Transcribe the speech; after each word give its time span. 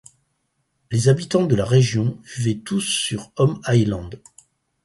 Les 0.89 1.09
habitants 1.09 1.45
de 1.45 1.53
la 1.53 1.63
région 1.63 2.19
vivaient 2.35 2.57
tous 2.57 2.81
sur 2.81 3.31
Home 3.35 3.61
Island. 3.67 4.19